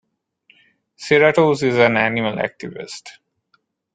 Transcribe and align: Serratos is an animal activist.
Serratos 0.97 1.61
is 1.61 1.75
an 1.77 1.95
animal 1.95 2.37
activist. 2.37 3.19